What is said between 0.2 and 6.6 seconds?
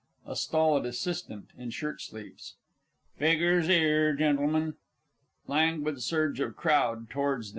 A STOLID ASSISTANT (in shirtsleeves). Figgers 'ere, Gen'lm'n! [_Languid surge of